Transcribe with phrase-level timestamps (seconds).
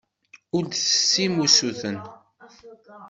[0.55, 1.97] Ur d-tessim usuten.